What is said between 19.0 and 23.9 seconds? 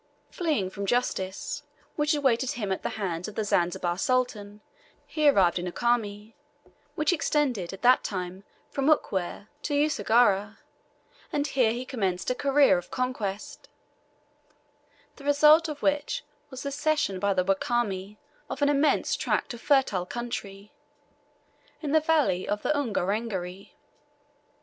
tract of fertile country, in the valley of the Ungerengeri.